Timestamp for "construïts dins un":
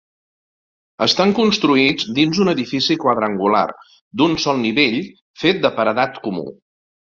1.39-2.49